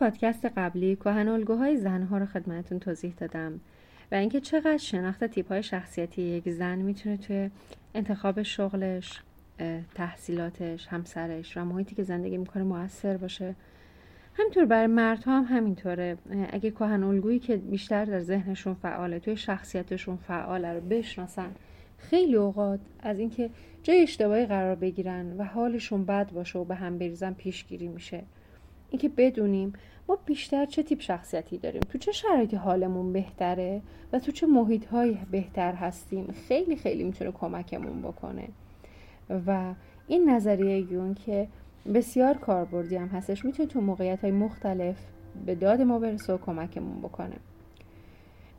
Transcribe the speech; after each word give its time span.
پادکست 0.00 0.44
قبلی 0.44 0.96
کهن 0.96 1.28
الگوهای 1.28 1.76
زنها 1.76 2.18
رو 2.18 2.26
خدمتتون 2.26 2.78
توضیح 2.78 3.14
دادم 3.16 3.60
و 4.12 4.14
اینکه 4.14 4.40
چقدر 4.40 4.76
شناخت 4.76 5.24
تیپ 5.24 5.48
های 5.48 5.62
شخصیتی 5.62 6.22
یک 6.22 6.50
زن 6.50 6.78
می‌تونه 6.78 7.16
توی 7.16 7.50
انتخاب 7.94 8.42
شغلش 8.42 9.20
تحصیلاتش 9.94 10.86
همسرش 10.86 11.56
و 11.56 11.64
محیطی 11.64 11.94
که 11.94 12.02
زندگی 12.02 12.36
می‌کنه 12.36 12.62
موثر 12.62 13.16
باشه. 13.16 13.54
همینطور 14.34 14.64
برای 14.64 14.86
مردها 14.86 15.40
هم 15.40 15.56
همینطوره. 15.56 16.18
اگه 16.50 16.70
کهن 16.70 17.04
الگویی 17.04 17.38
که 17.38 17.56
بیشتر 17.56 18.04
در 18.04 18.20
ذهنشون 18.20 18.74
فعاله 18.74 19.18
توی 19.18 19.36
شخصیتشون 19.36 20.16
فعاله 20.16 20.72
رو 20.72 20.80
بشناسن 20.80 21.50
خیلی 21.98 22.36
اوقات 22.36 22.80
از 23.00 23.18
اینکه 23.18 23.50
جای 23.82 24.02
اشتباهی 24.02 24.46
قرار 24.46 24.74
بگیرن 24.74 25.36
و 25.38 25.44
حالشون 25.44 26.04
بد 26.04 26.32
باشه 26.32 26.58
و 26.58 26.64
به 26.64 26.74
هم 26.74 26.98
بریزن 26.98 27.32
پیشگیری 27.32 27.88
میشه. 27.88 28.22
اینکه 28.90 29.08
بدونیم 29.08 29.72
ما 30.08 30.18
بیشتر 30.26 30.66
چه 30.66 30.82
تیپ 30.82 31.00
شخصیتی 31.00 31.58
داریم 31.58 31.80
تو 31.88 31.98
چه 31.98 32.12
شرایطی 32.12 32.56
حالمون 32.56 33.12
بهتره 33.12 33.82
و 34.12 34.18
تو 34.18 34.32
چه 34.32 34.46
محیط 34.46 34.86
های 34.86 35.16
بهتر 35.30 35.72
هستیم 35.72 36.34
خیلی 36.48 36.76
خیلی 36.76 37.04
می‌تونه 37.04 37.32
کمکمون 37.32 38.02
بکنه. 38.02 38.48
و 39.46 39.74
این 40.06 40.30
نظریه 40.30 40.92
یون 40.92 41.14
که 41.14 41.48
بسیار 41.94 42.34
کاربردی 42.34 42.96
هم 42.96 43.08
هستش 43.08 43.44
می‌تونه 43.44 43.68
تو 43.68 43.80
موقعیت 43.80 44.20
های 44.20 44.32
مختلف 44.32 44.96
به 45.46 45.54
داد 45.54 45.82
ما 45.82 45.98
برسه 45.98 46.32
و 46.32 46.38
کمکمون 46.38 46.98
بکنه. 46.98 47.36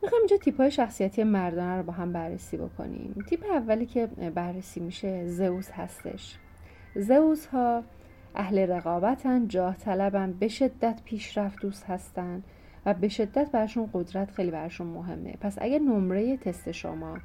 می‌خوایم 0.02 0.22
اینجا 0.22 0.36
تیپ 0.36 0.56
های 0.56 0.70
شخصیتی 0.70 1.24
مردانه 1.24 1.76
رو 1.76 1.82
با 1.82 1.92
هم 1.92 2.12
بررسی 2.12 2.56
بکنیم. 2.56 3.24
تیپ 3.28 3.44
اولی 3.50 3.86
که 3.86 4.06
بررسی 4.06 4.80
میشه 4.80 5.26
زئوس 5.26 5.70
هستش. 5.70 6.36
زئوس 6.96 7.46
ها 7.46 7.82
اهل 8.34 8.58
رقابتن 8.58 9.48
جاه 9.48 9.76
طلبن 9.76 10.32
به 10.32 10.48
شدت 10.48 11.00
پیشرفت 11.04 11.60
دوست 11.60 11.84
هستن 11.84 12.42
و 12.86 12.94
به 12.94 13.08
شدت 13.08 13.50
برشون 13.50 13.90
قدرت 13.92 14.30
خیلی 14.30 14.50
برشون 14.50 14.86
مهمه. 14.86 15.34
پس 15.40 15.58
اگر 15.60 15.78
نمره 15.78 16.36
تست 16.36 16.72
شما 16.72 17.18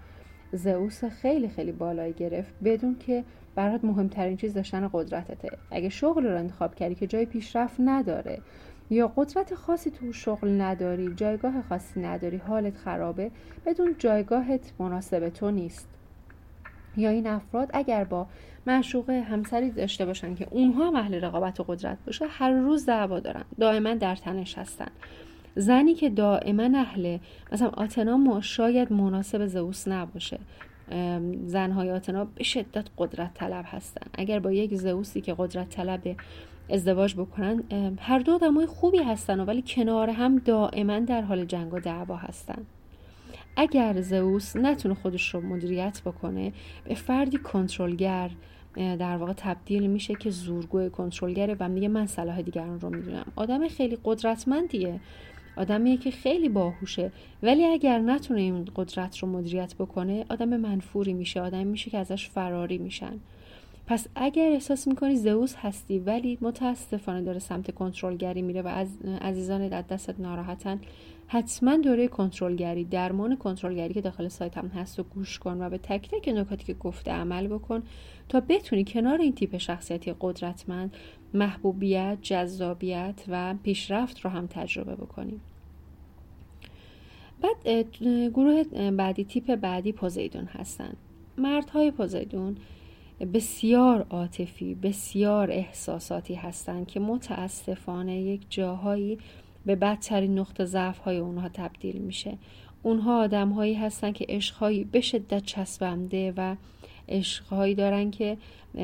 زئوس 0.52 1.03
خیلی 1.05 1.49
خیلی 1.49 1.72
بالایی 1.72 2.14
گرفت 2.14 2.53
بدون 2.64 2.95
که 2.99 3.23
برات 3.55 3.83
مهمترین 3.83 4.38
چیز 4.38 4.53
داشتن 4.53 4.89
قدرتته. 4.94 5.49
اگه 5.72 5.89
شغل 5.89 6.25
رو 6.25 6.38
انتخاب 6.38 6.75
کردی 6.75 6.95
که 6.95 7.08
جای 7.08 7.25
پیشرفت 7.25 7.75
نداره 7.80 8.42
یا 8.89 9.08
قدرت 9.16 9.55
خاصی 9.55 9.92
تو 9.92 10.14
شغل 10.14 10.61
نداری 10.61 11.14
جایگاه 11.16 11.61
خاصی 11.61 11.99
نداری 11.99 12.38
حالت 12.38 12.77
خرابه 12.77 13.31
بدون 13.66 13.95
جایگاهت 13.97 14.73
مناسب 14.80 15.30
تو 15.30 15.52
نیست. 15.52 15.96
یا 16.97 17.09
این 17.09 17.27
افراد 17.27 17.69
اگر 17.73 18.03
با 18.03 18.27
معشوقه 18.67 19.21
همسری 19.21 19.71
داشته 19.71 20.05
باشن 20.05 20.35
که 20.35 20.47
اونها 20.51 20.99
اهل 20.99 21.13
رقابت 21.13 21.59
و 21.59 21.63
قدرت 21.63 21.97
باشه 22.05 22.25
هر 22.29 22.51
روز 22.51 22.85
دعوا 22.85 23.19
دارن. 23.19 23.43
دائما 23.59 23.93
در 23.93 24.15
تنش 24.15 24.57
هستن. 24.57 24.87
زنی 25.55 25.93
که 25.93 26.09
دائما 26.09 26.79
اهل 26.79 27.17
مثلا 27.51 27.69
آتنا 27.69 28.41
شاید 28.41 28.93
مناسب 28.93 29.45
زئوس 29.45 29.87
نباشه. 29.87 30.39
زنهای 31.45 31.91
آتنا 31.91 32.25
به 32.25 32.43
شدت 32.43 32.85
قدرت 32.97 33.33
طلب 33.33 33.65
هستن. 33.67 34.07
اگر 34.13 34.39
با 34.39 34.51
یک 34.51 34.75
زئوسی 34.75 35.21
که 35.21 35.35
قدرت 35.37 35.69
طلب 35.69 36.15
ازدواج 36.69 37.15
بکنن 37.15 37.63
هر 37.99 38.19
دو 38.19 38.33
آدمای 38.33 38.65
خوبی 38.65 38.97
هستن 38.97 39.39
ولی 39.39 39.63
کنار 39.67 40.09
هم 40.09 40.37
دائما 40.37 40.99
در 40.99 41.21
حال 41.21 41.45
جنگ 41.45 41.73
و 41.73 41.79
دعوا 41.79 42.15
هستن. 42.15 42.65
اگر 43.59 44.02
زئوس 44.02 44.55
نتونه 44.55 44.95
خودش 44.95 45.33
رو 45.33 45.41
مدیریت 45.41 46.02
بکنه 46.05 46.53
به 46.86 46.95
فردی 46.95 47.38
کنترلگر 47.38 48.30
در 48.75 49.17
واقع 49.17 49.33
تبدیل 49.33 49.88
میشه 49.88 50.16
که 50.16 50.30
زورگوی 50.30 50.89
کنترلگره 50.89 51.55
و 51.59 51.69
میگه 51.69 51.88
من 51.88 52.08
صلاح 52.08 52.41
دیگران 52.41 52.80
رو 52.80 52.89
می‌دونم. 52.89 53.25
آدم 53.36 53.67
خیلی 53.67 53.97
قدرتمندیه. 54.03 54.99
آدمیه 55.55 55.97
که 55.97 56.11
خیلی 56.11 56.49
باهوشه. 56.49 57.11
ولی 57.44 57.66
اگر 57.66 57.99
نتونه 57.99 58.41
این 58.41 58.67
قدرت 58.75 59.17
رو 59.17 59.27
مدیریت 59.27 59.75
بکنه 59.75 60.25
آدم 60.30 60.58
منفوری 60.58 61.14
میشه. 61.14 61.42
آدم 61.42 61.67
میشه 61.67 61.89
که 61.89 61.98
ازش 61.98 62.30
فراری 62.30 62.77
میشن. 62.77 63.20
پس 63.87 64.08
اگر 64.15 64.49
احساس 64.52 64.87
می‌کنی 64.87 65.15
زئوس 65.15 65.55
هستی 65.55 65.99
ولی 65.99 66.37
متاسفانه 66.42 67.21
داره 67.21 67.39
سمت 67.39 67.75
کنترلگری 67.75 68.42
میره 68.42 68.61
و 68.61 68.67
از 68.67 68.87
عزیزان 69.21 69.67
در 69.67 69.81
دستت 69.81 70.20
ناراحتن 70.20 70.80
حتما 71.27 71.77
دوره 71.77 72.08
کنترلگری 72.08 72.83
درمان 72.83 73.36
کنترلگری 73.36 73.93
که 73.93 74.02
داخل 74.02 74.27
سایت 74.27 74.58
هم 74.58 74.67
هست 74.67 74.99
و 74.99 75.03
گوش 75.03 75.39
کن 75.39 75.61
و 75.61 75.70
به 75.70 75.77
تک 75.77 76.09
تک 76.09 76.27
نکاتی 76.27 76.65
که 76.65 76.73
گفته 76.73 77.11
عمل 77.11 77.48
بکن 77.48 77.83
تا 78.30 78.39
بتونی 78.39 78.86
کنار 78.86 79.21
این 79.21 79.33
تیپ 79.33 79.58
شخصیتی 79.58 80.15
قدرتمند 80.21 80.95
محبوبیت 81.33 82.17
جذابیت 82.21 83.23
و 83.27 83.55
پیشرفت 83.64 84.19
رو 84.19 84.30
هم 84.30 84.48
تجربه 84.48 84.95
بکنی. 84.95 85.39
بعد 87.42 87.87
گروه 88.33 88.64
بعدی 88.92 89.23
تیپ 89.23 89.55
بعدی 89.55 89.92
پوزیدون 89.92 90.45
هستن. 90.45 90.93
مردهای 91.37 91.92
پوزیدون 91.92 92.58
بسیار 93.26 94.05
عاطفی 94.10 94.76
بسیار 94.76 95.52
احساساتی 95.52 96.36
هستند 96.36 96.88
که 96.88 97.00
متاسفانه 97.00 98.22
یک 98.22 98.42
جاهایی 98.50 99.17
به 99.66 99.76
بدترین 99.76 100.39
نقطه 100.39 100.66
ضعف 100.66 101.00
های 101.00 101.17
اونها 101.17 101.50
تبدیل 101.50 101.98
میشه. 101.98 102.38
اونها 102.83 103.23
آدم 103.23 103.50
هایی 103.50 103.73
هستن 103.73 104.11
که 104.11 104.26
عشقهایی 104.30 104.83
به 104.83 105.02
شدت 105.02 105.45
چسبنده 105.45 106.33
و 106.38 106.55
عشقهایی 107.10 107.76
دارن 107.76 108.11
که 108.11 108.38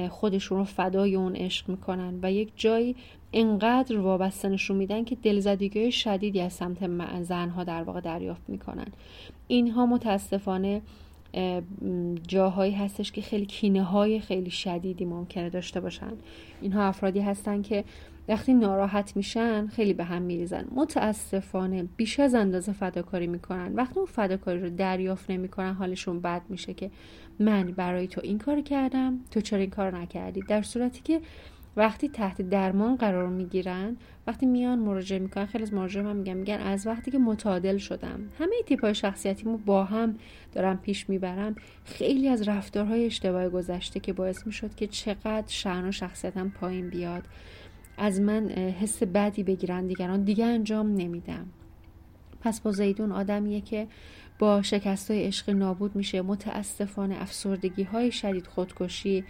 خودشون 0.09 0.57
رو 0.57 0.63
فدای 0.63 1.15
اون 1.15 1.35
عشق 1.35 1.69
می‌کنن 1.69 2.19
و 2.21 2.31
یک 2.31 2.51
جایی 2.55 2.95
انقدر 3.33 3.97
وابسته 3.97 4.49
نشون 4.49 4.77
میدن 4.77 5.03
که 5.03 5.15
دلزدگی 5.15 5.91
شدیدی 5.91 6.41
از 6.41 6.53
سمت 6.53 6.89
زنها 7.23 7.63
در 7.63 7.83
واقع 7.83 8.01
دریافت 8.01 8.41
می‌کنن. 8.47 8.87
اینها 9.47 9.85
متاسفانه 9.85 10.81
جاهایی 12.27 12.73
هستش 12.73 13.11
که 13.11 13.21
خیلی 13.21 13.45
کینه 13.45 13.83
های 13.83 14.19
خیلی 14.19 14.49
شدیدی 14.49 15.05
ممکنه 15.05 15.49
داشته 15.49 15.79
باشن. 15.79 16.13
اینها 16.61 16.83
افرادی 16.83 17.19
هستن 17.19 17.61
که 17.61 17.83
وقتی 18.27 18.53
ناراحت 18.53 19.15
میشن 19.15 19.67
خیلی 19.67 19.93
به 19.93 20.03
هم 20.03 20.21
میریزن. 20.21 20.65
متاسفانه 20.75 21.83
بیش 21.97 22.19
از 22.19 22.35
اندازه 22.35 22.71
فداکاری 22.71 23.27
می‌کنن. 23.27 23.75
وقتی 23.75 23.99
اون 23.99 24.05
فداکاری 24.05 24.59
رو 24.59 24.69
دریافت 24.69 25.31
نمی‌کنن 25.31 25.73
حالشون 25.73 26.19
بد 26.21 26.41
میشه 26.49 26.73
که 26.73 26.91
من 27.39 27.63
برای 27.71 28.07
تو 28.07 28.21
این 28.23 28.37
کار 28.37 28.61
کردم 28.61 29.19
تو 29.31 29.41
چرا 29.41 29.59
این 29.59 29.69
کار 29.69 29.97
نکردی؟ 29.97 30.41
در 30.41 30.61
صورتی 30.61 31.01
که 31.03 31.21
وقتی 31.75 32.09
تحت 32.09 32.41
درمان 32.41 32.95
قرار 32.95 33.27
می‌گیرن 33.27 33.97
وقتی 34.27 34.45
میان 34.45 34.79
مراجعه 34.79 35.19
می‌کنن 35.19 35.45
خیلی 35.45 35.63
از 35.63 35.73
مراجعه 35.73 36.03
هم 36.03 36.15
میگن 36.15 36.33
میگن 36.33 36.57
از 36.57 36.87
وقتی 36.87 37.11
که 37.11 37.17
متعادل 37.17 37.77
شدم. 37.77 38.19
همه 38.39 38.55
تیپ 38.65 38.81
های 38.81 38.95
شخصیتیمو 38.95 39.57
با 39.57 39.83
هم 39.83 40.15
دارم 40.51 40.77
پیش 40.77 41.09
می‌برم 41.09 41.55
خیلی 41.85 42.27
از 42.27 42.47
رفتارهای 42.47 43.05
اشتباه 43.05 43.49
گذشته 43.49 43.99
که 43.99 44.13
باعث 44.13 44.47
می‌شد 44.47 44.75
که 44.75 44.87
چقدر 44.87 45.43
شعن 45.47 45.87
و 45.87 45.91
شخصیتم 45.91 46.49
پایین 46.49 46.89
بیاد. 46.89 47.23
از 47.97 48.21
من 48.21 48.49
حس 48.49 49.03
بدی 49.03 49.43
بگیرن 49.43 49.87
دیگران 49.87 50.23
دیگه 50.23 50.45
انجام 50.45 50.95
نمیدم. 50.95 51.45
پس 52.41 52.61
با 52.61 52.71
زیدون 52.71 53.11
آدمیه 53.11 53.61
که 53.61 53.87
با 54.39 54.61
شکست 54.61 55.11
های 55.11 55.23
عشق 55.23 55.49
نابود 55.49 55.95
میشه. 55.95 56.21
متاسفانه 56.21 57.21
افسردگی 57.21 57.83
های 57.83 58.11
شدید 58.11 58.47
خودکشی 58.47 59.23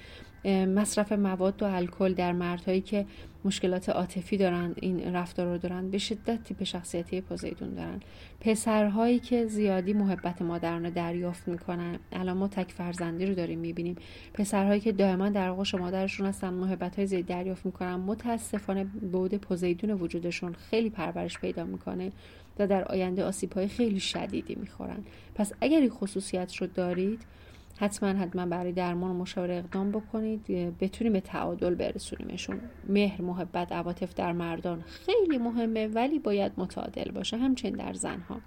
مصرف 0.45 1.11
مواد 1.11 1.63
و 1.63 1.65
الکل 1.65 2.13
در 2.13 2.31
مردهایی 2.31 2.81
که 2.81 3.05
مشکلات 3.45 3.89
عاطفی 3.89 4.37
دارن 4.37 4.75
این 4.75 5.15
رفتار 5.15 5.47
رو 5.47 5.57
دارن 5.57 5.89
به 5.89 5.97
شدت 5.97 6.43
تیپ 6.43 6.63
شخصیتی 6.63 7.21
پوزیدون 7.21 7.73
دارن. 7.73 7.99
پسرهایی 8.41 9.19
که 9.19 9.45
زیادی 9.45 9.93
محبت 9.93 10.41
مادرانه 10.41 10.89
دریافت 10.89 11.47
می‌کنن 11.47 11.99
الان 12.11 12.37
ما 12.37 12.47
تک 12.47 12.71
فرزندی 12.71 13.25
رو 13.25 13.33
داریم 13.33 13.59
می‌بینیم. 13.59 13.95
پسرهایی 14.33 14.79
که 14.79 14.91
دائما 14.91 15.29
در 15.29 15.49
آغوش 15.49 15.75
مادرشون 15.75 16.25
هستن 16.25 16.53
محبت 16.53 16.95
های 16.95 17.07
زیادی 17.07 17.23
دریافت 17.23 17.65
می‌کنن. 17.65 17.95
متاسفانه 17.95 18.83
بود 18.83 19.35
پوزیدون 19.35 19.91
وجودشون 19.91 20.53
خیلی 20.53 20.89
پرورش 20.89 21.39
پیدا 21.39 21.63
می‌کنه 21.63 22.11
و 22.59 22.67
در 22.67 22.83
آینده 22.83 23.23
آسیب 23.23 23.53
های 23.53 23.67
خیلی 23.67 23.99
شدیدی 23.99 24.55
می‌خورن. 24.55 25.03
پس 25.35 25.51
اگر 25.61 25.79
این 25.79 25.89
خصوصیت 25.89 26.55
رو 26.55 26.67
دارید 26.67 27.21
حتما 27.77 28.09
حتما 28.09 28.45
برای 28.45 28.71
درمان 28.71 29.11
و 29.11 29.13
مشاوره 29.13 29.55
اقدام 29.55 29.91
بکنید. 29.91 30.45
بتونیم 30.79 31.13
به 31.13 31.19
تعادل 31.19 31.75
برسونیمشون. 31.75 32.59
مهر 32.89 33.21
محبت 33.21 33.71
عواطف 33.71 34.13
در 34.13 34.31
مردان 34.31 34.81
خیلی 34.81 35.37
مهمه 35.37 35.87
ولی 35.87 36.19
باید 36.19 36.51
متعادل 36.57 37.11
باشه. 37.11 37.37
همچنین 37.37 37.75
در 37.75 37.93
زنها. 37.93 38.41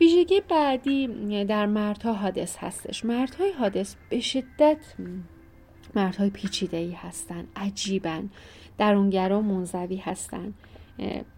ویژگی 0.00 0.40
بعدی 0.48 1.06
در 1.44 1.66
مردها 1.66 2.12
حادث 2.12 2.56
هستش. 2.56 3.04
مردهای 3.04 3.52
حادث 3.52 3.94
به 4.10 4.20
شدت 4.20 4.78
مردهای 5.94 6.30
پیچیده 6.30 6.76
ای 6.76 6.92
هستن 6.92 7.44
عجیبن 7.56 8.30
درونگرا 8.78 9.40
منزوی 9.40 9.96
هستن. 9.96 10.54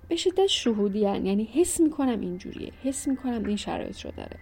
به 0.08 0.16
شدت 0.16 0.46
شهودی 0.46 0.98
یعنی 0.98 1.44
حس 1.44 1.80
می‌کنم 1.80 2.20
اینجوریه. 2.20 2.72
حس 2.82 3.08
می‌کنم 3.08 3.44
این 3.44 3.56
شرایط 3.56 4.00
رو 4.00 4.10
داره. 4.16 4.36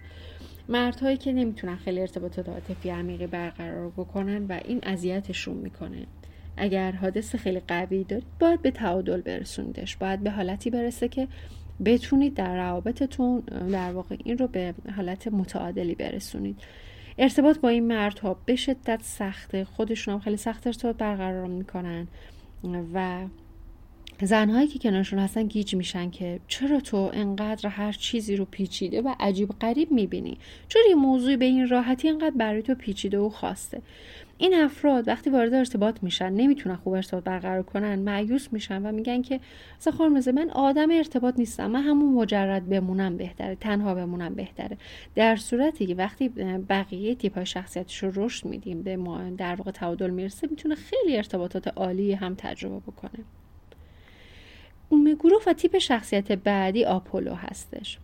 مردهایی 0.69 1.17
که 1.17 1.33
نمی‌تونن 1.33 1.75
خیلی 1.75 2.01
ارتباطات 2.01 2.49
عاطفی 2.49 2.89
عمیقی 2.89 3.27
برقرار 3.27 3.89
بکنن 3.89 4.45
و 4.45 4.59
این 4.65 4.79
اذیتشون 4.83 5.57
می‌کنه. 5.57 6.05
اگر 6.57 6.91
حادث 6.91 7.35
خیلی 7.35 7.59
قوی 7.59 8.03
دارید 8.03 8.25
باید 8.39 8.61
به 8.61 8.71
تعادل 8.71 9.21
برسوندش. 9.21 9.97
باید 9.97 10.19
به 10.19 10.31
حالتی 10.31 10.69
برسه 10.69 11.07
که 11.07 11.27
بتونید 11.85 12.33
در 12.33 12.55
روابطتون 12.55 13.39
در 13.71 13.91
واقع 13.91 14.15
این 14.23 14.37
رو 14.37 14.47
به 14.47 14.73
حالت 14.95 15.27
متعادلی 15.27 15.95
برسونید. 15.95 16.59
ارتباط 17.17 17.59
با 17.59 17.69
این 17.69 17.87
مردها 17.87 18.37
به 18.45 18.55
شدت 18.55 18.99
سخته. 19.03 19.63
خودشون 19.63 20.13
هم 20.13 20.19
خیلی 20.19 20.37
سخت 20.37 20.67
ارتباط 20.67 20.97
برقرار 20.97 21.47
می‌کنن 21.47 22.07
و 22.93 23.25
زنهایی 24.21 24.67
که 24.67 24.79
کنارشون 24.79 25.19
هستن 25.19 25.43
گیج 25.43 25.75
میشن 25.75 26.09
که 26.09 26.39
چرا 26.47 26.79
تو 26.79 27.11
انقدر 27.13 27.69
هر 27.69 27.91
چیزی 27.91 28.35
رو 28.35 28.45
پیچیده 28.45 29.01
و 29.01 29.13
عجیب 29.19 29.49
غریب 29.49 29.91
می‌بینی؟ 29.91 30.37
چرا 30.67 30.81
یه 30.89 30.95
موضوعی 30.95 31.37
به 31.37 31.45
این 31.45 31.69
راحتی 31.69 32.09
انقدر 32.09 32.35
برای 32.35 32.61
تو 32.61 32.75
پیچیده 32.75 33.19
و 33.19 33.29
خواسته 33.29 33.81
این 34.37 34.53
افراد 34.53 35.07
وقتی 35.07 35.29
وارد 35.29 35.53
ارتباط 35.53 36.03
میشن 36.03 36.29
نمی‌تونن 36.29 36.75
خوب 36.75 36.93
ارتباط 36.93 37.23
برقرار 37.23 37.63
کنن 37.63 37.99
معیوس 37.99 38.47
میشن 38.51 38.85
و 38.85 38.91
میگن 38.91 39.21
که 39.21 39.39
مثلا 39.79 39.93
خانم 39.93 40.35
من 40.35 40.49
آدم 40.49 40.91
ارتباط 40.91 41.39
نیستم 41.39 41.71
من 41.71 41.81
همون 41.81 42.13
مجرد 42.13 42.69
بمونم 42.69 43.17
بهتره 43.17 43.55
تنها 43.55 43.95
بمونم 43.95 44.35
بهتره. 44.35 44.77
در 45.15 45.35
صورتی 45.35 45.85
که 45.85 45.95
وقتی 45.95 46.29
بقیه 46.69 47.15
تیپ 47.15 47.35
های 47.35 47.45
شخصیتش 47.45 48.03
رو 48.03 48.25
رشد 48.25 48.45
میدیم 48.45 48.81
به 48.81 48.97
ما 48.97 49.29
در 49.37 49.55
واقع 49.55 49.71
تعادل 49.71 50.09
می‌رسه 50.09 50.47
می‌تونه 50.51 50.75
خیلی 50.75 51.17
ارتباطات 51.17 51.67
عالی 51.67 52.13
هم 52.13 52.35
تجربه 52.37 52.79
بکنه. 52.79 53.23
گروه 55.19 55.41
و 55.47 55.53
تیپ 55.53 55.77
شخصیت 55.77 56.31
بعدی 56.31 56.85
آپولو 56.85 57.33
هستش. 57.33 57.97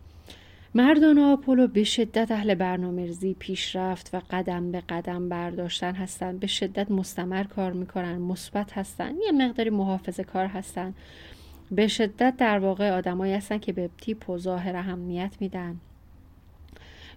مردان 0.74 1.18
آپولو 1.18 1.66
به 1.66 1.84
شدت 1.84 2.30
اهل 2.30 2.54
برنامه 2.54 3.06
ریزی 3.06 3.36
پیشرفت 3.38 4.10
و 4.14 4.20
قدم 4.30 4.72
به 4.72 4.80
قدم 4.88 5.28
برداشتن 5.28 5.94
هستند 5.94 6.40
به 6.40 6.46
شدت 6.46 6.90
مستمر 6.90 7.44
کار 7.44 7.72
می‌کنن 7.72 8.18
مثبت 8.18 8.78
هستن 8.78 9.14
یه 9.24 9.32
مقداری 9.32 9.70
محافظه 9.70 10.24
کار 10.24 10.46
هستن. 10.46 10.94
به 11.70 11.88
شدت 11.88 12.34
در 12.36 12.58
واقع 12.58 12.90
آدمایی 12.90 13.34
هستن 13.34 13.58
که 13.58 13.72
به 13.72 13.90
تیپ 14.00 14.30
و 14.30 14.38
ظاهر 14.38 14.76
اهمیت 14.76 15.36
میدن 15.40 15.76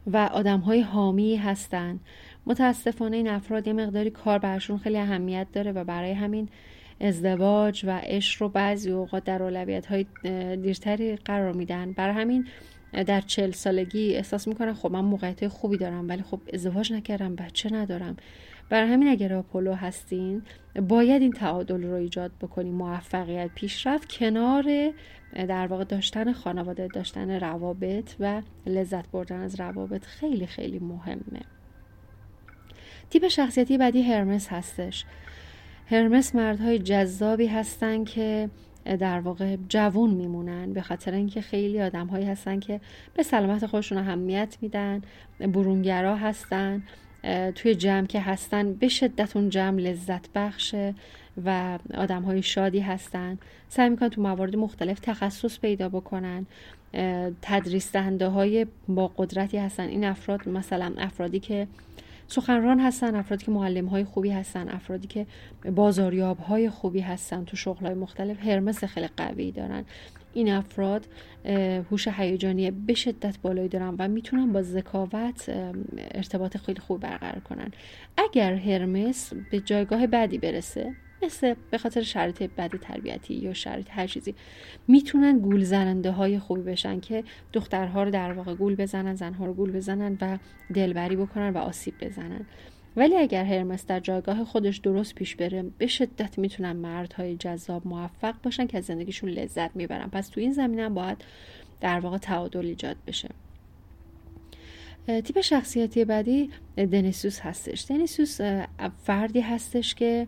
و 0.08 0.18
آدم 0.18 0.60
های 0.60 0.81
حامی 0.81 1.36
هستن. 1.36 2.00
متاسفانه 2.46 3.18
این 3.18 3.28
افراد 3.28 3.68
یه 3.68 3.74
مقداری 3.74 4.10
کار 4.10 4.40
برشون 4.40 4.78
خیلی 4.78 4.98
اهمیت 4.98 5.48
داره 5.54 5.72
و 5.72 5.84
برای 5.84 6.12
همین 6.12 6.50
ازدواج 7.00 7.86
و 7.86 8.00
عشق 8.04 8.42
رو 8.42 8.50
بعضی 8.50 8.92
اوقات 8.92 9.24
در 9.24 9.44
اولویت 9.44 9.86
های 9.86 10.06
دیرتری 10.56 11.16
قرار 11.16 11.54
میدن. 11.54 11.92
برای 11.92 12.16
همین 12.16 12.48
در 13.07 13.22
چل 13.22 13.51
سالگی 13.51 14.16
احساس 14.16 14.48
می‌کنن 14.48 14.74
خب 14.74 14.92
من 14.92 15.00
موقعیت 15.00 15.48
خوبی 15.48 15.78
دارم 15.78 16.10
ولی 16.10 16.22
خب 16.22 16.40
ازدواج 16.54 16.94
نکردم 16.94 17.36
بچه 17.36 17.74
ندارم. 17.74 18.18
برای 18.69 18.90
همین 18.90 19.07
اگر 19.07 19.34
آپولو 19.34 19.74
هستین 19.74 20.42
باید 20.90 21.22
این 21.22 21.31
تعادل 21.31 21.84
رو 21.84 21.94
ایجاد 21.94 22.31
بکنیم 22.42 22.74
موفقیت 22.74 23.50
پیشرفت 23.56 24.12
کنار 24.12 24.94
در 25.34 25.68
واقع 25.68 25.84
داشتن 25.84 26.34
خانواده 26.34 26.88
داشتن 26.88 27.39
روابط 27.39 28.16
و 28.19 28.42
لذت 28.68 29.12
بردن 29.12 29.39
از 29.42 29.60
روابط 29.60 30.06
خیلی 30.06 30.46
خیلی 30.46 30.80
مهمه. 30.80 31.42
تیپ 33.10 33.28
شخصیتی 33.28 33.78
بعدی 33.78 34.01
هرمس 34.01 34.48
هستش. 34.48 35.06
هرمس 35.90 36.36
مردهای 36.36 36.80
جذابی 36.80 37.48
هستن 37.48 38.04
که 38.04 38.50
در 38.86 39.20
واقع 39.20 39.58
جوون 39.70 40.10
میمونن 40.10 40.74
به 40.74 40.82
خاطر 40.82 41.14
اینکه 41.14 41.42
خیلی 41.42 41.82
آدم 41.82 42.08
هایی 42.08 42.26
هستن 42.26 42.60
که 42.60 42.82
به 43.14 43.24
سلامت 43.24 43.66
خودشون 43.66 43.98
اهمیت 43.98 44.58
میدن 44.62 45.02
برونگرا 45.40 46.16
هستن 46.16 46.84
توی 47.56 47.76
جمع 47.76 48.08
که 48.08 48.20
هستن 48.20 48.74
به 48.74 48.88
شدت 48.88 49.36
اون 49.36 49.50
جمع 49.50 49.80
لذت 49.80 50.30
بخشه 50.36 50.96
و 51.46 51.80
آدم 51.94 52.22
های 52.22 52.42
شادی 52.42 52.80
هستن. 52.80 53.38
سعی 53.70 53.90
می‌کنن 53.90 54.10
تو 54.10 54.22
موارد 54.22 54.56
مختلف 54.56 55.00
تخصص 55.00 55.60
پیدا 55.60 55.90
بکنن. 55.90 56.46
تدریس 57.42 57.92
دهنده 57.92 58.28
های 58.28 58.68
با 58.88 59.12
قدرتی 59.18 59.58
هستن. 59.58 59.88
این 59.88 60.06
افراد 60.06 60.50
مثلا 60.50 60.94
افرادی 60.98 61.40
که 61.40 61.68
سخنران 62.28 62.80
هستن 62.80 63.16
افرادی 63.16 63.46
که 63.46 63.52
معلم 63.52 63.86
های 63.86 64.04
خوبی 64.04 64.30
هستن 64.30 64.70
افرادی 64.70 65.08
که 65.08 65.25
بازاریاب 65.75 66.40
های 66.40 66.70
خوبی 66.70 67.00
هستن 67.00 67.46
تو 67.46 67.58
شغل 67.58 67.86
های 67.86 67.96
مختلف. 67.96 68.40
هرمس 68.40 68.84
خیلی 68.84 69.10
قوی 69.18 69.52
دارن. 69.52 69.86
این 70.34 70.52
افراد 70.52 71.08
هوش 71.92 72.08
هیجانی 72.08 72.72
به 72.72 72.94
شدت 72.94 73.38
بالایی 73.42 73.70
دارن 73.70 73.96
و 74.00 74.08
می‌تونن 74.08 74.54
با 74.54 74.62
ذکاوت 74.62 75.50
ارتباط 75.98 76.58
خیلی 76.58 76.80
خوب 76.80 77.00
برقرار 77.00 77.40
کنن. 77.40 77.72
اگر 78.18 78.54
هرمس 78.54 79.34
به 79.52 79.60
جایگاه 79.60 80.08
بعدی 80.08 80.38
برسه 80.38 80.94
مثل 81.25 81.56
به 81.72 81.78
خاطر 81.78 82.02
شرایط 82.02 82.44
بد 82.44 82.72
تربیتی 82.81 83.34
یا 83.34 83.54
شرایط 83.54 83.88
هر 83.90 84.08
چیزی 84.08 84.36
می‌تونن 84.88 85.40
گول 85.40 85.64
زننده 85.64 86.12
های 86.12 86.40
خوبی 86.40 86.62
بشن 86.62 87.00
که 87.00 87.24
دخترها 87.54 88.04
رو 88.04 88.12
در 88.12 88.34
واقع 88.34 88.56
گول 88.56 88.75
بزنن 88.75 89.16
زنها 89.16 89.46
رو 89.46 89.54
گول 89.54 89.72
بزنن 89.72 90.18
و 90.22 90.38
دلبری 90.74 91.16
بکنن 91.16 91.50
و 91.50 91.58
آسیب 91.58 91.94
بزنن. 92.02 92.46
ولی 92.96 93.16
اگر 93.18 93.44
هرمس 93.44 93.86
در 93.86 94.00
جایگاه 94.00 94.44
خودش 94.44 94.78
درست 94.78 95.16
پیش 95.16 95.36
بره 95.36 95.64
به 95.78 95.88
شدت 95.88 96.40
می‌تونن 96.40 96.72
مردهای 96.72 97.36
جذاب 97.36 97.88
موفق 97.88 98.36
باشن 98.44 98.68
که 98.68 98.78
از 98.78 98.86
زندگیشون 98.86 99.30
لذت 99.30 99.75
می‌برن. 99.75 100.08
پس 100.08 100.30
تو 100.30 100.42
این 100.42 100.52
زمینه 100.52 100.90
باید 100.90 101.24
در 101.81 102.00
واقع 102.00 102.18
تعادل 102.18 102.66
ایجاد 102.66 102.98
بشه. 103.08 103.30
تیپ 105.08 105.42
شخصیتی 105.42 106.06
بعدی 106.06 106.50
دنیسوس 106.75 107.40
هستش. 107.40 107.86
دنیسوس 107.90 108.42
فردی 109.04 109.42
هستش 109.42 109.96
که 109.96 110.28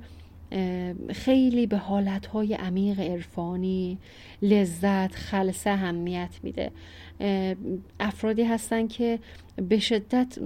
خیلی 1.10 1.68
به 1.68 1.78
حالتهای 1.78 2.54
عمیق 2.54 3.00
عرفانی 3.00 3.98
لذت 4.42 5.16
خلصه 5.16 5.70
اهمیت 5.70 6.40
میده. 6.44 6.72
افرادی 8.00 8.44
هستن 8.44 8.88
که 8.88 9.20
به 9.70 9.80
شدت 9.80 10.40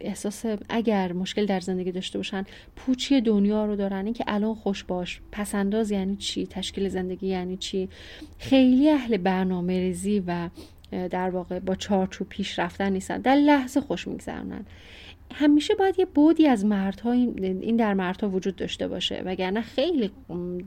احساس 0.00 0.44
اگر 0.68 1.12
مشکل 1.12 1.46
در 1.46 1.60
زندگی 1.60 1.92
داشته 1.92 2.18
باشن 2.18 2.44
پوچی 2.76 3.20
دنیا 3.20 3.66
رو 3.66 3.76
دارن. 3.76 4.04
این 4.04 4.14
که 4.14 4.24
الان 4.26 4.54
خوش 4.54 4.84
باش 4.84 5.20
پسنداز 5.32 5.90
یعنی 5.90 6.16
چی؟ 6.16 6.46
تشکیل 6.46 6.88
زندگی 6.88 7.26
یعنی 7.26 7.56
چی؟ 7.56 7.88
خیلی 8.38 8.90
اهل 8.90 9.16
برنامه 9.16 9.78
ریزی 9.78 10.22
و 10.26 10.48
در 10.90 11.30
واقع 11.30 11.58
با 11.58 11.74
چارچوب 11.74 12.28
پیش 12.28 12.58
رفتن 12.58 12.92
نیستن. 12.92 13.18
در 13.18 13.34
لحظه 13.34 13.80
خوش 13.80 14.08
میگذرونن. 14.08 14.66
همیشه 15.34 15.74
باید 15.74 15.98
یه 15.98 16.06
بودی 16.06 16.46
از 16.46 16.64
مردها 16.64 17.12
این 17.12 17.76
در 17.76 17.94
مردها 17.94 18.30
وجود 18.30 18.56
داشته 18.56 18.88
باشه. 18.88 19.22
وگرنه 19.24 19.60
خیلی 19.60 20.10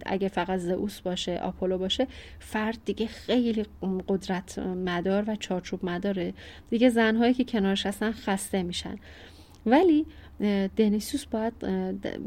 اگه 0.06 0.28
فقط 0.28 0.60
زئوس 0.60 1.02
باشه 1.02 1.38
آپولو 1.38 1.78
باشه 1.78 2.08
فرد 2.40 2.78
دیگه 2.86 3.08
خیلی 3.08 3.66
قدرت 4.08 4.60
مدار 4.60 5.24
و 5.28 5.36
چارچوب 5.36 5.86
مداره. 5.86 6.34
دیگه 6.70 6.90
زنهایی 6.90 7.34
که 7.34 7.44
کنارش 7.44 7.86
هستن 7.86 8.12
خسته 8.12 8.64
میشن. 8.64 8.96
ولی 9.66 10.06
دنیسوس 10.78 11.26
باید 11.26 11.54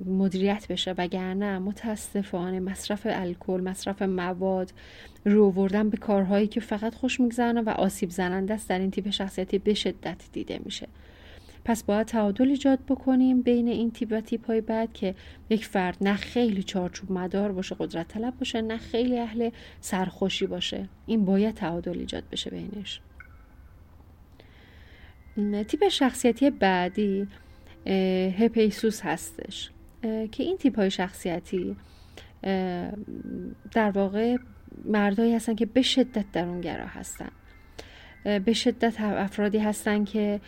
مدیریت 0.07 0.67
بشه. 0.69 0.95
وگرنه 0.99 1.59
متاسفانه 1.59 2.61
مصرف 2.61 3.07
الکل 3.11 3.61
مصرف 3.61 4.03
مواد 4.03 4.73
رو 5.25 5.53
به 5.91 5.97
کارهایی 5.97 6.47
که 6.47 6.61
فقط 6.61 6.95
خوش 6.95 7.21
میگذرن 7.21 7.59
و 7.59 7.69
آسیب 7.69 8.11
زننده 8.11 8.55
است 8.55 8.69
در 8.69 8.79
این 8.79 8.91
تیپ 8.91 9.11
شخصیتی 9.11 9.59
به 9.59 9.75
شدت 9.75 10.23
دیده 10.33 10.61
میشه. 10.65 10.89
پس 11.65 11.85
باید 11.85 12.07
تعادل 12.07 12.49
ایجاد 12.49 12.79
بکنیم 12.89 13.43
بین 13.43 13.69
این 13.69 13.91
تیپ 13.91 14.09
و 14.13 14.21
تیپ 14.21 14.47
های 14.47 14.61
بعد 14.61 14.93
که 14.93 15.15
یک 15.51 15.67
فرد 15.67 15.97
نه 16.01 16.15
خیلی 16.15 16.63
چارچوب 16.63 17.13
مدار 17.13 17.53
باشه 17.53 17.77
قدرت 17.79 18.09
طلب 18.09 18.39
باشه 18.39 18.63
نه 18.63 18.77
خیلی 18.77 19.19
اهل 19.19 19.51
سرخوشی 19.81 20.47
باشه. 20.47 20.89
این 21.07 21.25
باید 21.25 21.55
تعادل 21.55 21.99
ایجاد 21.99 22.25
بشه 22.33 22.51
بینش. 22.51 23.01
تیپ 25.69 25.89
شخصیتی 25.89 26.51
بعدی 26.51 27.29
هپیسوس 28.39 29.01
هستش. 29.01 29.71
که 30.03 30.43
این 30.43 30.57
تیپ 30.57 30.77
های 30.77 30.91
شخصیتی 30.91 31.77
در 33.73 33.91
واقع 33.95 34.37
مردایی 34.85 35.35
هستن 35.35 35.55
که 35.55 35.67
به 35.67 35.83
شدت 35.83 36.25
درونگرا 36.33 36.87
هستن. 36.87 37.31
به 38.25 38.53
شدت 38.53 39.01
افرادی 39.01 39.59
هستن 39.59 40.05
که 40.05 40.41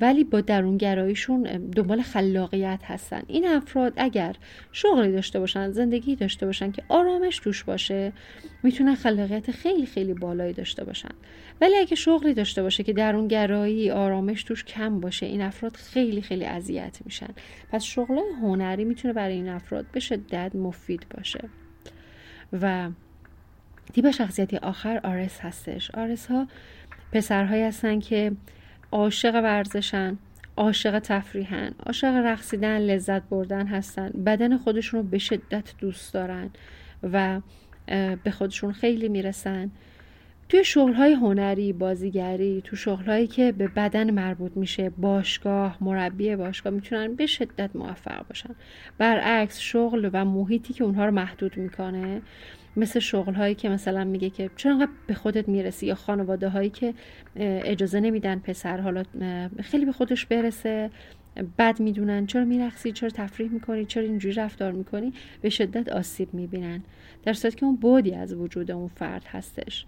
ولی 0.00 0.24
با 0.24 0.40
درونگراییشون 0.40 1.42
دنبال 1.76 2.02
خلاقیت 2.02 2.80
هستن. 2.84 3.22
این 3.26 3.46
افراد 3.46 3.92
اگر 3.96 4.36
شغلی 4.72 5.12
داشته 5.12 5.40
باشن 5.40 5.70
زندگی 5.70 6.16
داشته 6.16 6.46
باشن 6.46 6.72
که 6.72 6.82
آرامش 6.88 7.38
توش 7.38 7.64
باشه 7.64 8.12
می‌تونن 8.62 8.94
خلاقیت 8.94 9.50
خیلی 9.50 9.86
خیلی 9.86 10.14
بالایی 10.14 10.52
داشته 10.52 10.84
باشن. 10.84 11.10
ولی 11.60 11.76
اگه 11.76 11.96
شغلی 11.96 12.34
داشته 12.34 12.62
باشه 12.62 12.82
که 12.82 12.92
درونگرایی 12.92 13.90
آرامش 13.90 14.44
توش 14.44 14.64
کم 14.64 15.00
باشه 15.00 15.26
این 15.26 15.42
افراد 15.42 15.76
خیلی 15.76 16.22
خیلی 16.22 16.44
اذیت 16.44 16.98
میشن. 17.04 17.34
پس 17.70 17.82
شغل 17.82 18.18
هنری 18.42 18.84
می‌تونه 18.84 19.14
برای 19.14 19.34
این 19.34 19.48
افراد 19.48 19.86
به 19.92 20.00
شدت 20.00 20.54
مفید 20.54 21.06
باشه. 21.16 21.40
و 22.52 22.90
تیپ 23.92 24.10
شخصیتی 24.10 24.56
آخر 24.56 25.00
آرس 25.04 25.40
هستش. 25.40 25.90
آرس 25.90 26.26
ها 26.26 26.46
پسرهایی 27.12 27.62
هستن 27.62 28.00
که 28.00 28.32
عاشق 28.92 29.34
ورزشن 29.34 30.18
عاشق 30.56 30.98
تفریحن 30.98 31.70
عاشق 31.86 32.14
رقصیدن 32.24 32.78
لذت 32.78 33.22
بردن 33.22 33.66
هستن. 33.66 34.08
بدن 34.08 34.56
خودشون 34.56 35.00
رو 35.00 35.06
به 35.06 35.18
شدت 35.18 35.72
دوست 35.78 36.14
دارن 36.14 36.50
و 37.02 37.40
به 38.24 38.30
خودشون 38.30 38.72
خیلی 38.72 39.08
می‌رسن. 39.08 39.70
توی 40.48 40.64
شغلهای 40.64 41.12
هنری 41.12 41.72
بازیگری 41.72 42.62
تو 42.64 42.76
شغلهایی 42.76 43.26
که 43.26 43.52
به 43.52 43.68
بدن 43.68 44.10
مربوط 44.10 44.56
میشه 44.56 44.90
باشگاه 44.90 45.76
مربی 45.80 46.36
باشگاه 46.36 46.72
می‌تونن 46.72 47.14
به 47.14 47.26
شدت 47.26 47.70
موفق 47.74 48.26
باشن. 48.28 48.50
برعکس 48.98 49.58
شغل 49.58 50.10
و 50.12 50.24
محیطی 50.24 50.74
که 50.74 50.84
اونها 50.84 51.06
رو 51.06 51.10
محدود 51.10 51.56
می‌کنه 51.56 52.22
مثل 52.76 53.00
شغل 53.00 53.34
هایی 53.34 53.54
که 53.54 53.68
مثلا 53.68 54.04
میگه 54.04 54.30
که 54.30 54.50
چرا 54.56 54.88
به 55.06 55.14
خودت 55.14 55.48
می‌رسی 55.48 55.86
یا 55.86 55.94
خانواده 55.94 56.48
هایی 56.48 56.70
که 56.70 56.94
اجازه 57.36 58.00
نمیدن 58.00 58.38
پسر 58.38 58.80
حالا 58.80 59.02
خیلی 59.62 59.84
به 59.84 59.92
خودش 59.92 60.26
برسه 60.26 60.90
بد 61.58 61.80
می‌دونن 61.80 62.26
چرا 62.26 62.44
میرقصی 62.44 62.92
چرا 62.92 63.08
تفریح 63.08 63.50
می‌کنی 63.50 63.84
چرا 63.84 64.02
اینجوری 64.02 64.34
رفتار 64.34 64.72
می‌کنی 64.72 65.12
به 65.42 65.50
شدت 65.50 65.88
آسیب 65.88 66.34
می‌بینن. 66.34 66.82
در 67.22 67.32
صورتی 67.32 67.56
که 67.56 67.66
اون 67.66 67.76
بودی 67.76 68.14
از 68.14 68.34
وجود 68.34 68.70
اون 68.70 68.88
فرد 68.88 69.24
هستش. 69.24 69.86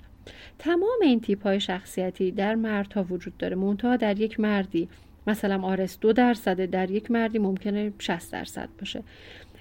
تمام 0.58 0.98
این 1.02 1.20
تیپ 1.20 1.42
های 1.42 1.60
شخصیتی 1.60 2.30
در 2.30 2.54
مردها 2.54 3.04
وجود 3.04 3.36
داره. 3.36 3.56
منتها 3.56 3.96
در 3.96 4.20
یک 4.20 4.40
مردی 4.40 4.88
مثلا 5.26 5.62
آرس 5.62 5.98
دو 5.98 6.12
درصده 6.12 6.66
در 6.66 6.90
یک 6.90 7.10
مردی 7.10 7.38
ممکنه 7.38 7.92
60 7.98 8.32
درصد 8.32 8.68
باشه. 8.78 9.02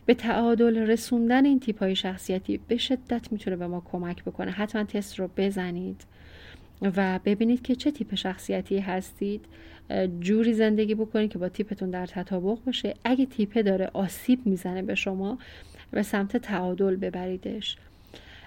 به 0.05 0.13
تعادل 0.13 0.77
رسوندن 0.77 1.45
این 1.45 1.59
تیپ 1.59 1.79
های 1.79 1.95
شخصیتی 1.95 2.59
به 2.67 2.77
شدت 2.77 3.31
می‌تونه 3.31 3.55
به 3.55 3.67
ما 3.67 3.83
کمک 3.91 4.23
بکنه. 4.23 4.51
حتما 4.51 4.83
تست 4.83 5.19
رو 5.19 5.29
بزنید 5.37 6.03
و 6.81 7.19
ببینید 7.25 7.61
که 7.61 7.75
چه 7.75 7.91
تیپ 7.91 8.15
شخصیتی 8.15 8.79
هستید. 8.79 9.45
جوری 10.19 10.53
زندگی 10.53 10.95
بکنید 10.95 11.31
که 11.31 11.39
با 11.39 11.49
تیپتون 11.49 11.89
در 11.89 12.05
تطابق 12.05 12.57
باشه. 12.65 12.93
اگه 13.03 13.25
تیپه 13.25 13.63
داره 13.63 13.89
آسیب 13.93 14.45
می‌زنه 14.45 14.81
به 14.81 14.95
شما 14.95 15.37
به 15.91 16.03
سمت 16.03 16.37
تعادل 16.37 16.95
ببریدش. 16.95 17.77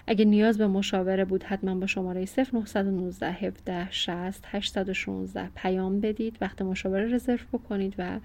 اگه 0.07 0.25
نیاز 0.25 0.57
به 0.57 0.67
مشاوره 0.67 1.25
بود 1.25 1.43
حتما 1.43 1.75
با 1.75 1.87
شماره 1.87 2.25
0919 2.53 3.31
17 3.31 3.91
60 3.91 4.45
816 4.51 5.49
پیام 5.55 5.99
بدید. 5.99 6.37
وقت 6.41 6.61
مشاوره 6.61 7.15
رزرو 7.15 7.37
بکنید 7.53 7.95
و 7.97 8.19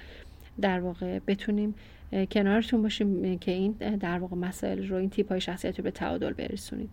در 0.60 0.80
واقع 0.80 1.18
بتونیم 1.18 1.74
کنارتون 2.30 2.82
باشیم 2.82 3.38
که 3.38 3.52
این 3.52 3.72
در 3.72 4.18
واقع 4.18 4.36
مسائل 4.36 4.88
رو 4.88 4.96
این 4.96 5.10
تیپ 5.10 5.28
های 5.28 5.40
شخصیت 5.40 5.78
رو 5.78 5.84
به 5.84 5.90
تعادل 5.90 6.32
برسونید. 6.32 6.90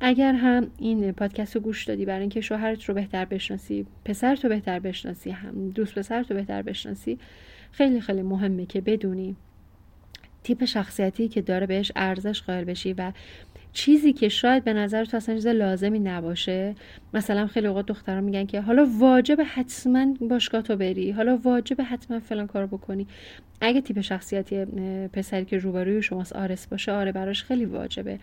اگر 0.00 0.32
هم 0.32 0.70
این 0.78 1.12
پادکست 1.12 1.56
رو 1.56 1.62
گوش 1.62 1.84
دادی 1.84 2.04
برای 2.04 2.20
اینکه 2.20 2.40
شوهرت 2.40 2.84
رو 2.84 2.94
بهتر 2.94 3.24
بشناسی 3.24 3.86
پسرت 4.04 4.44
رو 4.44 4.48
بهتر 4.50 4.78
بشناسی 4.78 5.30
هم 5.30 5.70
دوست 5.70 5.94
پسرت 5.94 6.30
رو 6.30 6.36
بهتر 6.36 6.62
بشناسی 6.62 7.18
خیلی 7.72 8.00
خیلی 8.00 8.22
مهمه 8.22 8.66
که 8.66 8.80
بدونی 8.80 9.36
تیپ 10.42 10.64
شخصیتی 10.64 11.28
که 11.28 11.42
داره 11.42 11.66
بهش 11.66 11.92
ارزش 11.96 12.42
قائل 12.42 12.64
بشی 12.64 12.92
و 12.92 13.12
چیزی 13.74 14.12
که 14.12 14.28
شاید 14.28 14.64
به 14.64 14.72
نظر 14.72 15.04
تو 15.04 15.16
اصلا 15.16 15.34
چیز 15.34 15.46
لازمی 15.46 15.98
نباشه. 15.98 16.74
مثلا 17.14 17.46
خیلی 17.46 17.66
اوقات 17.66 17.86
دخترها 17.86 18.20
میگن 18.20 18.46
که 18.46 18.60
حالا 18.60 18.88
واجب 18.98 19.40
حتما 19.54 20.14
باشگاه 20.20 20.62
تو 20.62 20.76
بری 20.76 21.10
حالا 21.10 21.36
واجب 21.36 21.76
حتما 21.80 22.20
فلان 22.20 22.46
کار 22.46 22.66
بکنی. 22.66 23.06
اگه 23.60 23.80
تیپ 23.80 24.00
شخصیتی 24.00 24.64
پسری 25.12 25.44
که 25.44 25.58
روبروی 25.58 26.02
شماست 26.02 26.32
آرس 26.32 26.66
باشه 26.66 26.92
آره 26.92 27.12
براش 27.12 27.44
خیلی 27.44 27.64
واجبه. 27.64 28.18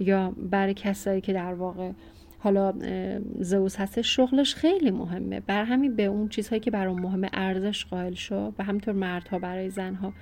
یا 0.00 0.34
برای 0.50 0.74
کسایی 0.74 1.20
که 1.20 1.32
در 1.32 1.54
واقع 1.54 1.90
حالا 2.38 2.74
زوس 3.40 3.76
هست 3.76 4.02
شغلش 4.02 4.54
خیلی 4.54 4.90
مهمه. 4.90 5.40
بر 5.40 5.64
همین 5.64 5.96
به 5.96 6.04
اون 6.04 6.28
چیزهایی 6.28 6.60
که 6.60 6.70
برای 6.70 6.94
مهمه 6.94 7.30
ارزش 7.32 7.84
قائل 7.84 8.14
شو. 8.14 8.52
و 8.58 8.64
همینطور 8.64 8.94
مردها 8.94 9.38
برای 9.38 9.70
زنها. 9.70 10.12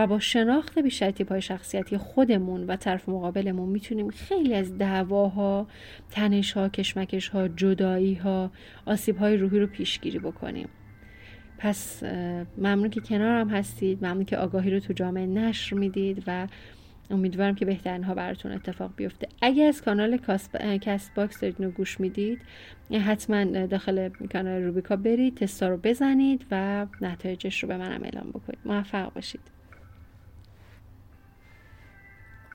و 0.00 0.06
با 0.06 0.18
شناخت 0.18 0.78
بیشتر 0.78 1.10
تیپ 1.10 1.38
شخصیتی 1.38 1.96
خودمون 1.96 2.64
و 2.64 2.76
طرف 2.76 3.08
مقابلمون 3.08 3.68
می‌تونیم 3.68 4.10
خیلی 4.10 4.54
از 4.54 4.78
دعواها 4.78 5.66
تنشها 6.10 6.68
کشمکشها 6.68 7.48
جداییها 7.48 8.50
آسیبهای 8.86 9.36
روحی 9.36 9.58
رو 9.58 9.66
پیشگیری 9.66 10.18
بکنیم. 10.18 10.68
پس 11.58 12.02
ممنون 12.58 12.90
که 12.90 13.00
کنارم 13.00 13.48
هستید. 13.48 14.04
ممنون 14.04 14.24
که 14.24 14.36
آگاهی 14.36 14.70
رو 14.70 14.80
تو 14.80 14.92
جامعه 14.92 15.26
نشر 15.26 15.76
می‌دید 15.76 16.22
و 16.26 16.46
امیدوارم 17.10 17.54
که 17.54 17.64
بهترین 17.64 18.04
ها 18.04 18.14
براتون 18.14 18.52
اتفاق 18.52 18.92
بیفته. 18.96 19.28
اگه 19.42 19.64
از 19.64 19.82
کانال 19.82 20.16
Castbox 20.80 21.40
دارید 21.40 21.62
گوش 21.62 22.00
می‌دید 22.00 22.42
حتما 23.06 23.44
داخل 23.66 24.08
کانال 24.32 24.62
روبیکا 24.62 24.96
برید 24.96 25.36
تستا 25.36 25.68
رو 25.68 25.76
بزنید 25.76 26.46
و 26.50 26.86
نتایجش 27.00 27.62
رو 27.62 27.68
به 27.68 27.76
منم 27.76 28.02
اعلام 28.02 28.30
بکنید. 28.30 28.58
موفق 28.64 29.12
باشید. 29.14 29.59